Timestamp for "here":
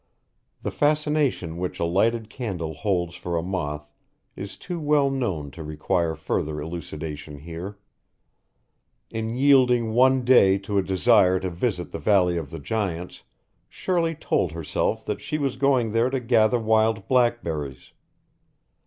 7.37-7.77